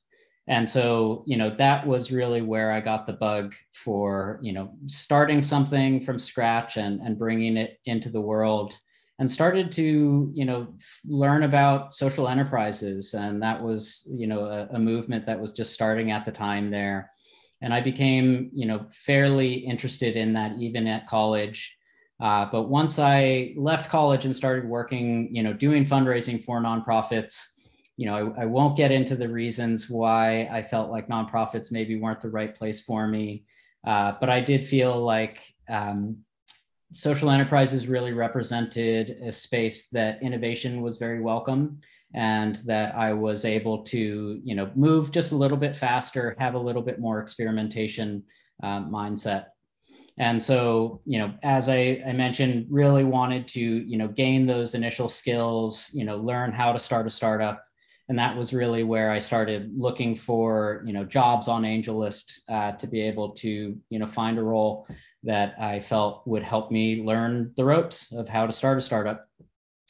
[0.49, 4.73] And so, you know, that was really where I got the bug for, you know,
[4.87, 8.75] starting something from scratch and, and bringing it into the world
[9.21, 10.75] and started to, you know,
[11.07, 13.15] learn about social enterprises.
[13.15, 16.71] And that was, you know, a, a movement that was just starting at the time
[16.71, 17.11] there.
[17.61, 21.77] And I became, you know, fairly interested in that even at college.
[22.19, 27.45] Uh, but once I left college and started working, you know, doing fundraising for nonprofits,
[28.01, 32.01] you know, I, I, won't get into the reasons why I felt like nonprofits maybe
[32.01, 33.45] weren't the right place for me.
[33.87, 36.17] Uh, but I did feel like um,
[36.95, 41.79] social enterprises really represented a space that innovation was very welcome
[42.15, 46.55] and that I was able to, you know, move just a little bit faster, have
[46.55, 48.23] a little bit more experimentation
[48.63, 49.49] uh, mindset.
[50.17, 54.75] And so, you know, as I, I mentioned, really wanted to, you know, gain those
[54.75, 57.63] initial skills, you know, learn how to start a startup,
[58.11, 62.73] and that was really where I started looking for you know jobs on AngelList uh,
[62.73, 64.89] to be able to you know find a role
[65.23, 69.29] that I felt would help me learn the ropes of how to start a startup.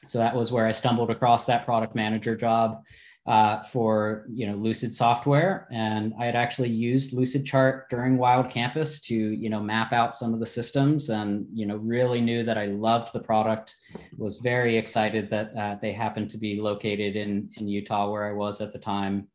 [0.06, 2.83] So that was where I stumbled across that product manager job
[3.31, 9.01] uh, for you know Lucid software, and I had actually used Lucidchart during Wild Campus
[9.03, 12.59] to you know map out some of the systems, and you know really knew that
[12.59, 13.77] I loved the product.
[14.19, 18.33] Was very excited that uh, they happened to be located in in Utah where I
[18.33, 19.29] was at the time,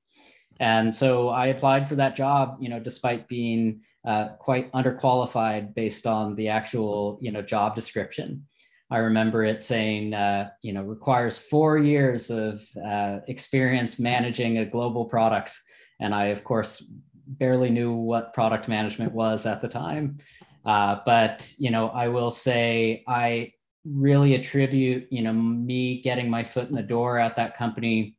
[0.60, 2.58] and so I applied for that job.
[2.60, 8.46] You know, despite being uh, quite underqualified based on the actual you know job description.
[8.92, 14.66] I remember it saying, uh, you know, requires four years of uh, experience managing a
[14.66, 15.60] global product.
[16.00, 16.84] And I, of course,
[17.28, 20.20] barely knew what product management was at the time.
[20.66, 23.54] Uh, but, you know, I will say I
[23.86, 28.18] really attribute, you know, me getting my foot in the door at that company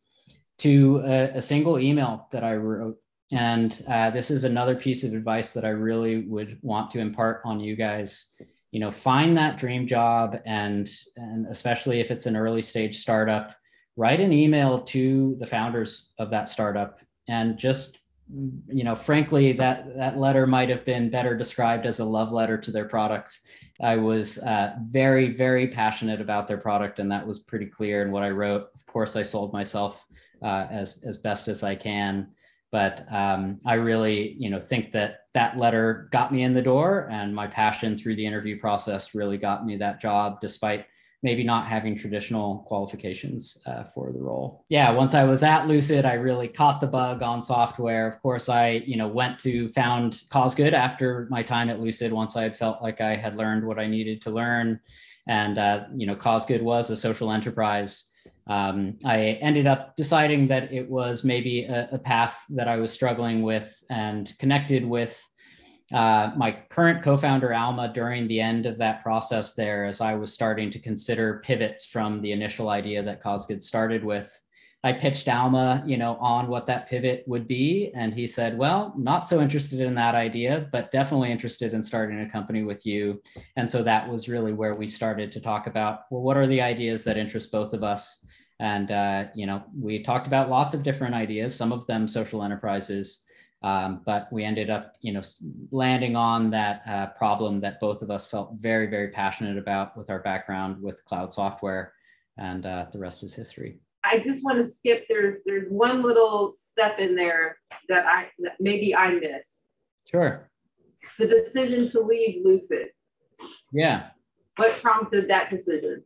[0.59, 2.97] to a, a single email that I wrote.
[3.33, 7.43] And uh, this is another piece of advice that I really would want to impart
[7.45, 8.27] on you guys
[8.73, 13.55] you know, find that dream job and and especially if it's an early stage startup,
[13.97, 18.01] write an email to the founders of that startup and just
[18.67, 22.59] you know frankly that that letter might have been better described as a love letter
[22.59, 23.41] to their product.
[23.81, 28.11] I was uh, very very passionate about their product and that was pretty clear in
[28.11, 28.71] what i wrote.
[28.75, 30.05] Of course i sold myself
[30.43, 32.29] uh, as as best as i can
[32.73, 37.09] but um, i really you know think that that letter got me in the door
[37.11, 40.87] and my passion through the interview process really got me that job despite
[41.23, 44.65] maybe not having traditional qualifications uh, for the role.
[44.69, 48.07] Yeah, once I was at Lucid, I really caught the bug on software.
[48.07, 52.13] Of course, I you know went to found CauseGood after my time at Lucid.
[52.13, 54.79] Once I had felt like I had learned what I needed to learn,
[55.27, 58.05] and uh, you know CauseGood was a social enterprise.
[58.49, 62.93] Um, I ended up deciding that it was maybe a, a path that I was
[62.93, 65.21] struggling with and connected with
[65.93, 70.33] uh, my current co-founder Alma during the end of that process there, as I was
[70.33, 74.29] starting to consider pivots from the initial idea that CauseGood started with,
[74.87, 78.95] I pitched Alma, you know, on what that pivot would be, and he said, "Well,
[78.97, 83.21] not so interested in that idea, but definitely interested in starting a company with you."
[83.57, 86.63] And so that was really where we started to talk about, well, what are the
[86.63, 88.25] ideas that interest both of us?
[88.61, 92.45] And uh, you know, we talked about lots of different ideas, some of them social
[92.45, 93.25] enterprises.
[93.65, 95.23] Um, but we ended up, you know,
[95.73, 100.11] landing on that uh, problem that both of us felt very, very passionate about with
[100.11, 101.95] our background with cloud software,
[102.39, 103.81] and uh, the rest is history.
[104.07, 105.07] I just want to skip.
[105.09, 109.65] There's there's one little step in there that I that maybe I missed.
[110.11, 110.51] Sure.
[111.19, 112.89] The decision to leave Lucid.
[113.73, 114.09] Yeah.
[114.57, 116.05] What prompted that decision?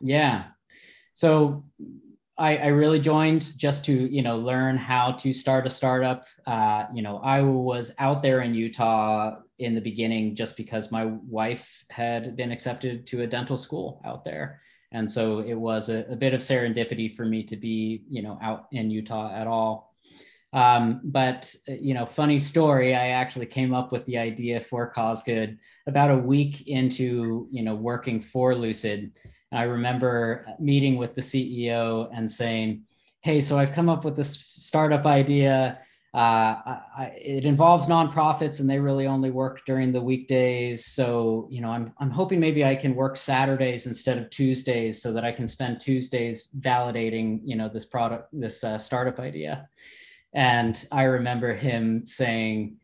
[0.00, 0.44] Yeah.
[1.12, 1.62] So
[2.36, 6.24] I, I, really joined just to you know learn how to start a startup.
[6.46, 11.04] Uh, you know, I was out there in Utah in the beginning just because my
[11.04, 14.60] wife had been accepted to a dental school out there,
[14.94, 18.38] and so it was a, a bit of serendipity for me to be you know
[18.40, 19.94] out in Utah at all.
[20.54, 22.94] Um, but you know, funny story.
[22.94, 27.74] I actually came up with the idea for CauseGood about a week into you know
[27.74, 29.12] working for Lucid
[29.54, 32.82] I remember meeting with the CEO and saying,
[33.20, 35.78] Hey, so I've come up with this startup idea.
[36.14, 40.86] Uh, I, it involves nonprofits and they really only work during the weekdays.
[40.86, 45.12] So, you know, I'm, I'm hoping maybe I can work Saturdays instead of Tuesdays so
[45.12, 49.68] that I can spend Tuesdays validating, you know, this product, this uh, startup idea.
[50.32, 52.76] And I remember him saying,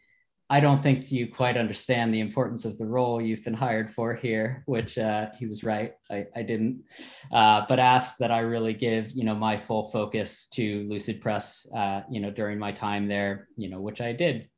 [0.52, 4.14] I don't think you quite understand the importance of the role you've been hired for
[4.14, 5.94] here, which uh, he was right.
[6.10, 6.82] I, I didn't,
[7.32, 11.68] uh, but asked that I really give, you know, my full focus to Lucid Press,
[11.72, 14.48] uh, you know, during my time there, you know, which I did.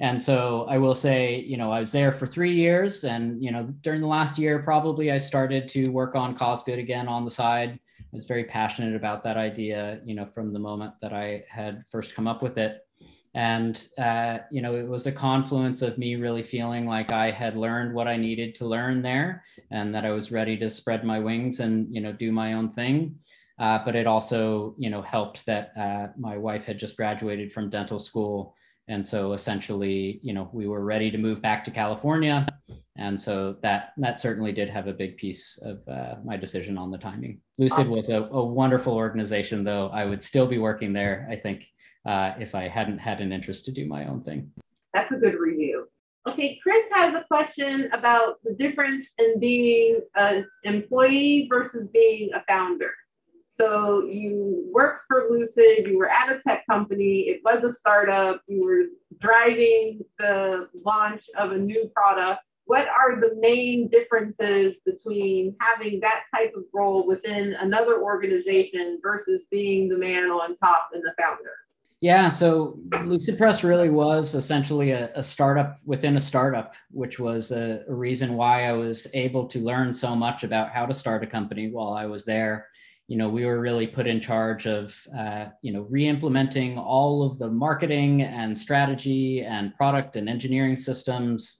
[0.00, 3.52] And so I will say, you know, I was there for three years and, you
[3.52, 7.24] know, during the last year, probably I started to work on cause good again on
[7.24, 7.78] the side.
[8.00, 11.84] I was very passionate about that idea, you know, from the moment that I had
[11.88, 12.85] first come up with it
[13.36, 17.54] and uh, you know it was a confluence of me really feeling like i had
[17.54, 21.20] learned what i needed to learn there and that i was ready to spread my
[21.20, 23.14] wings and you know do my own thing.
[23.58, 27.70] Uh, but it also you know helped that uh, my wife had just graduated from
[27.70, 28.54] dental school.
[28.88, 32.46] And so essentially you know we were ready to move back to california.
[32.98, 36.90] And so that that certainly did have a big piece of uh, my decision on
[36.90, 37.40] the timing.
[37.58, 39.88] Lucid was a, a wonderful organization though.
[39.88, 41.66] I would still be working there i think
[42.06, 44.50] uh, if I hadn't had an interest to do my own thing.
[44.94, 45.88] That's a good review.
[46.26, 52.42] Okay, Chris has a question about the difference in being an employee versus being a
[52.48, 52.92] founder.
[53.48, 58.42] So you worked for Lucid, you were at a tech company, it was a startup,
[58.48, 58.86] you were
[59.20, 62.42] driving the launch of a new product.
[62.64, 69.42] What are the main differences between having that type of role within another organization versus
[69.50, 71.52] being the man on top and the founder?
[72.06, 77.50] Yeah, so Lucid Press really was essentially a, a startup within a startup, which was
[77.50, 81.24] a, a, reason why I was able to learn so much about how to start
[81.24, 82.68] a company while I was there.
[83.08, 87.38] You know, we were really put in charge of, uh, you know, re-implementing all of
[87.38, 91.58] the marketing and strategy and product and engineering systems,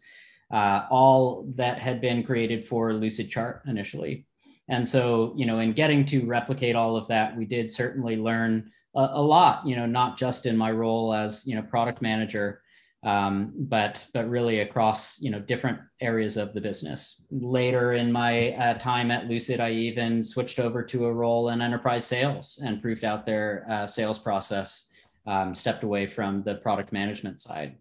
[0.53, 4.26] uh, all that had been created for Lucidchart initially.
[4.68, 8.70] And so, you know, in getting to replicate all of that, we did certainly learn
[8.94, 12.62] a, a lot, you know, not just in my role as, you know, product manager,
[13.06, 17.24] um, but but really across you know different areas of the business.
[17.30, 21.62] Later in my uh, time at Lucid, I even switched over to a role in
[21.62, 24.88] enterprise sales and proved out their uh, sales process.
[25.26, 27.74] Um, stepped away from the product management side.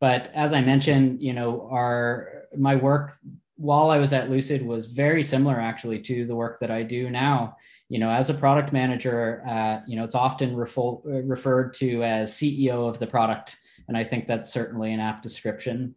[0.00, 3.18] But as I mentioned, you know, our my work
[3.60, 7.10] while I was at Lucid was very similar actually to the work that I do
[7.10, 7.58] now.
[7.90, 12.32] You know, as a product manager, uh, you know, it's often refer- referred to as
[12.32, 15.94] CEO of the product, and I think that's certainly an apt description.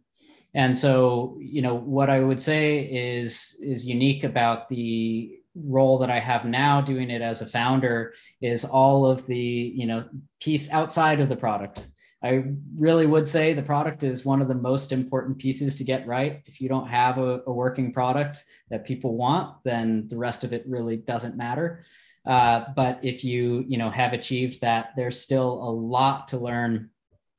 [0.52, 6.10] And so, you know, what I would say is is unique about the role that
[6.10, 8.12] I have now doing it as a founder
[8.42, 9.38] is all of the,
[9.74, 10.04] you know,
[10.38, 11.88] piece outside of the product
[12.24, 12.44] I
[12.78, 16.42] really would say the product is one of the most important pieces to get right.
[16.46, 20.54] If you don't have a, a working product that people want, then the rest of
[20.54, 21.84] it really doesn't matter.
[22.24, 26.88] Uh, but if you you know have achieved that, there's still a lot to learn,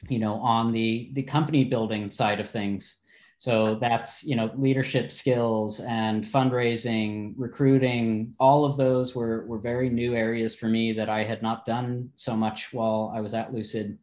[0.08, 3.00] you know, on the the company building side of things.
[3.38, 8.36] So that's you know leadership skills and fundraising, recruiting.
[8.40, 12.12] All of those were were very new areas for me that I had not done
[12.16, 13.98] so much while I was at Lucid.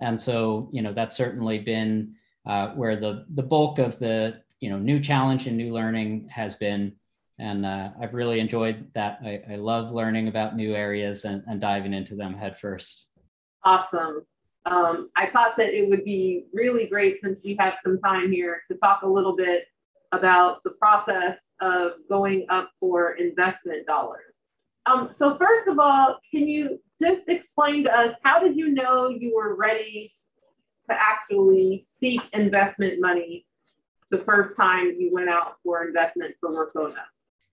[0.00, 2.14] And so, you know, that's certainly been
[2.46, 6.54] uh, where the the bulk of the you know new challenge and new learning has
[6.54, 6.92] been.
[7.38, 9.18] And uh, I've really enjoyed that.
[9.24, 13.08] I, I love learning about new areas and, and diving into them headfirst.
[13.64, 14.24] Awesome.
[14.66, 18.62] Um, I thought that it would be really great since we have some time here
[18.70, 19.64] to talk a little bit
[20.12, 24.36] about the process of going up for investment dollars.
[24.86, 29.08] Um, so first of all, can you just explain to us how did you know
[29.08, 30.12] you were ready
[30.88, 33.46] to actually seek investment money
[34.10, 37.02] the first time you went out for investment for Workona?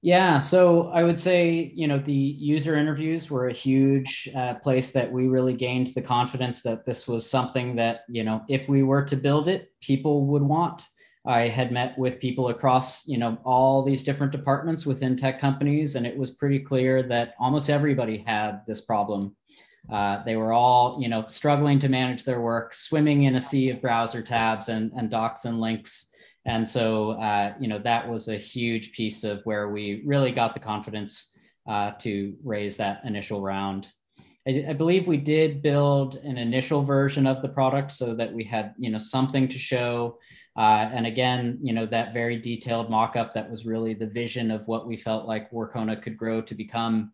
[0.04, 4.92] Yeah, so I would say, you know, the user interviews were a huge uh, place
[4.92, 8.82] that we really gained the confidence that this was something that, you know, if we
[8.82, 10.88] were to build it, people would want.
[11.26, 15.96] I had met with people across, you know, all these different departments within tech companies,
[15.96, 19.36] and it was pretty clear that almost everybody had this problem.
[19.92, 23.70] Uh, they were all, you know, struggling to manage their work, swimming in a sea
[23.70, 26.08] of browser tabs and, and docs and links.
[26.46, 30.54] And so, uh, you know, that was a huge piece of where we really got
[30.54, 31.32] the confidence
[31.68, 33.92] uh, to raise that initial round.
[34.48, 38.44] I, I, believe we did build an initial version of the product so that we
[38.44, 40.18] had, you know, something to show.
[40.58, 44.68] Uh, and again, you know, that very detailed mock-up that was really the vision of
[44.68, 47.14] what we felt like Workona could grow to become,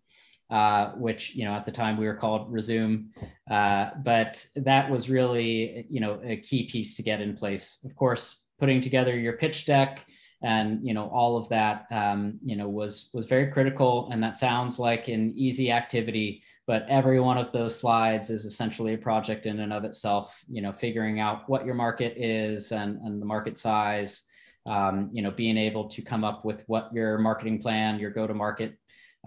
[0.49, 3.05] uh, which, you know, at the time we were called Resume.
[3.51, 7.79] Uh, but that was really, you know, a key piece to get in place.
[7.85, 10.05] Of course, putting together your pitch deck
[10.41, 14.09] and, you know, all of that, um, you know, was, was very critical.
[14.11, 18.93] And that sounds like an easy activity, but every one of those slides is essentially
[18.93, 22.97] a project in and of itself you know figuring out what your market is and,
[23.01, 24.23] and the market size
[24.67, 28.27] um, you know being able to come up with what your marketing plan your go
[28.27, 28.77] to market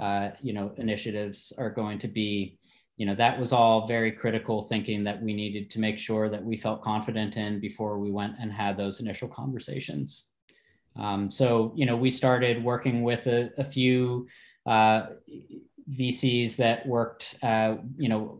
[0.00, 2.56] uh, you know initiatives are going to be.
[2.96, 6.44] You know that was all very critical thinking that we needed to make sure that
[6.44, 10.26] we felt confident in before we went and had those initial conversations.
[10.96, 14.28] Um, so you know we started working with a, a few
[14.66, 15.06] uh,
[15.96, 18.38] VCs that worked, uh, you know,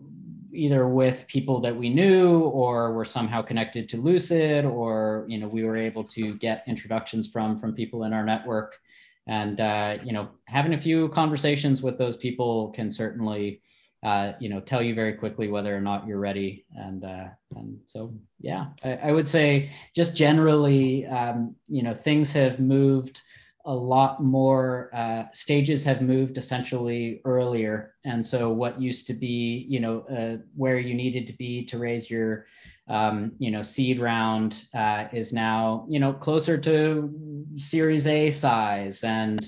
[0.53, 5.49] either with people that we knew or were somehow connected to Lucid, or you know,
[5.49, 8.77] we were able to get introductions from from people in our network.
[9.27, 13.63] And uh, you know, having a few conversations with those people can certainly,
[14.03, 16.65] uh, you know, tell you very quickly whether or not you're ready.
[16.77, 22.33] And uh, and so, yeah, I, I would say just generally, um, you know, things
[22.33, 23.23] have moved
[23.67, 27.95] a lot more uh, stages have moved essentially earlier.
[28.05, 31.79] And so what used to be you know uh, where you needed to be to
[31.79, 32.47] raise your
[32.89, 39.05] um, you know seed round uh, is now you know closer to series a size.
[39.05, 39.45] And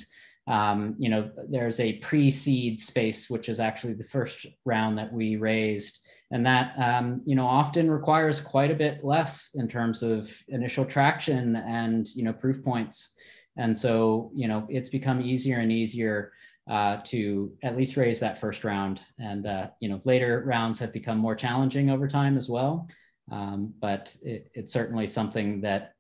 [0.47, 5.37] um, you know there's a pre-seed space which is actually the first round that we
[5.37, 6.01] raised.
[6.31, 10.85] And that um, you know often requires quite a bit less in terms of initial
[10.85, 13.15] traction and you know proof points
[13.57, 16.33] and so, you know, it's become easier and easier
[16.71, 19.01] uh, to at least raise that first round.
[19.19, 22.89] And, uh, you know, later rounds have become more challenging over time as well.
[23.31, 25.95] Um, but it, it's certainly something that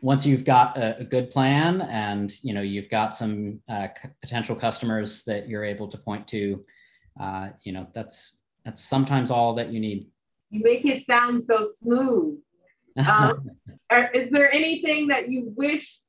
[0.00, 3.88] once you've got a, a, good plan and, you know, you've got some uh,
[4.22, 6.64] potential customers that you're able to point to,
[7.20, 10.06] uh, you know, that's, that's sometimes all that you need.
[10.50, 12.38] You make it sound so smooth.
[13.08, 13.48] Um,
[14.12, 16.00] is there anything that you wish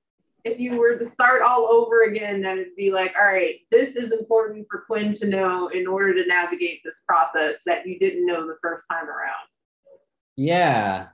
[0.44, 3.96] if you were to start all over again, then it'd be like, all right, this
[3.96, 8.26] is important for Quinn to know in order to navigate this process that you didn't
[8.26, 9.48] know the first time around?
[10.36, 11.08] Yeah.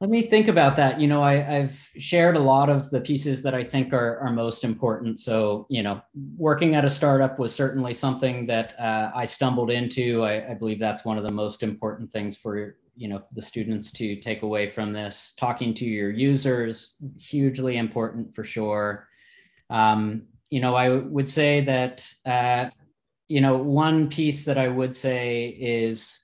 [0.00, 1.00] Let me think about that.
[1.00, 4.32] You know, I, have shared a lot of the pieces that I think are, are
[4.32, 5.18] most important.
[5.18, 6.00] So, you know,
[6.36, 10.24] working at a startup was certainly something that uh, I stumbled into.
[10.24, 13.92] I, I believe that's one of the most important things for you know the students
[13.92, 19.08] to take away from this talking to your users hugely important for sure
[19.70, 22.70] Um, you know, I would say that, uh,
[23.28, 26.20] you know, one piece that I would say is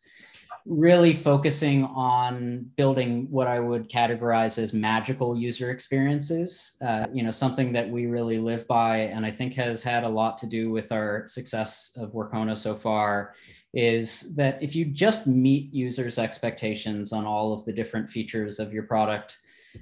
[0.64, 6.78] really focusing on building what I would categorize as magical user experiences.
[6.80, 10.08] Uh, you know, something that we really live by, and I think has had a
[10.08, 13.34] lot to do with our success of Workona so far,
[13.74, 18.72] is that if you just meet users' expectations on all of the different features of
[18.72, 19.38] your product,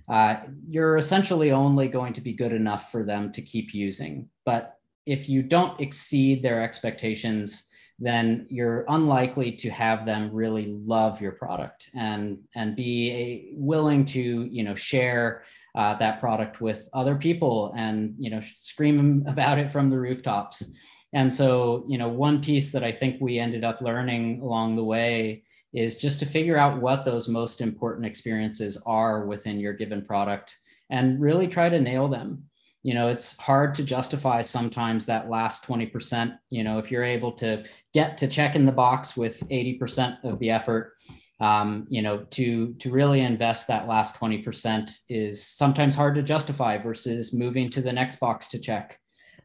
[0.08, 0.36] uh,
[0.68, 4.28] you're essentially only going to be good enough for them to keep using.
[4.46, 7.68] But if you don't exceed their expectations,
[7.98, 14.04] then you're unlikely to have them really love your product and and be a, willing
[14.04, 19.58] to you know share uh, that product with other people and you know scream about
[19.58, 20.68] it from the rooftops
[21.12, 24.84] and so you know one piece that i think we ended up learning along the
[24.84, 25.42] way
[25.72, 30.56] is just to figure out what those most important experiences are within your given product
[30.90, 32.44] and really try to nail them.
[32.82, 37.30] You know it's hard to justify sometimes that last 20% you know if you're able
[37.32, 40.94] to get to check in the box with 80% of the effort
[41.38, 46.76] um, you know to to really invest that last 20% is sometimes hard to justify
[46.76, 48.98] versus moving to the next box to check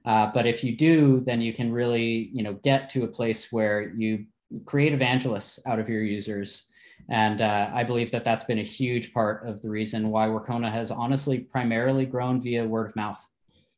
[0.07, 3.51] uh, but if you do then you can really you know get to a place
[3.51, 4.25] where you
[4.65, 6.65] create evangelists out of your users
[7.09, 10.71] and uh, I believe that that's been a huge part of the reason why Workona
[10.71, 13.25] has honestly primarily grown via word of mouth.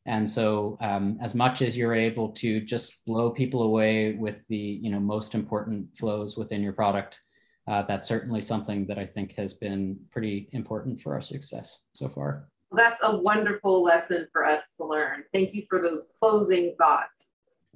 [0.06, 4.56] And so, um, as much as you're able to just blow people away with the
[4.56, 7.20] you know most important flows within your product,
[7.68, 12.08] uh, that's certainly something that I think has been pretty important for our success so
[12.08, 12.48] far.
[12.72, 15.24] That's a wonderful lesson for us to learn.
[15.32, 17.30] Thank you for those closing thoughts.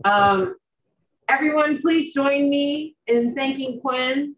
[0.04, 0.54] Um,
[1.28, 4.36] everyone, please join me in thanking Quinn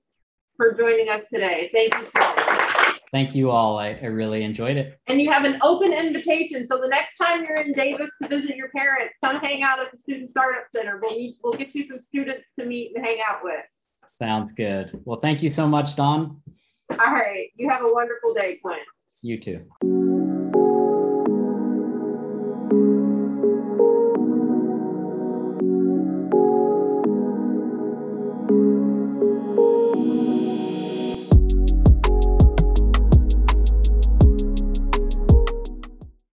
[0.57, 1.71] for joining us today.
[1.75, 3.01] Thank you so much.
[3.13, 3.79] Thank you all.
[3.79, 4.99] I, I really enjoyed it.
[5.07, 6.67] And you have an open invitation.
[6.67, 9.93] So the next time you're in Davis to visit your parents, come hang out at
[9.93, 10.99] the Student Startup Center.
[11.03, 13.65] We'll, meet, we'll get you some students to meet and hang out with.
[14.21, 14.99] Sounds good.
[15.05, 16.41] Well, thank you so much, Don.
[16.91, 17.49] All right.
[17.57, 18.79] You have a wonderful day, Quinn.
[19.23, 20.06] You too.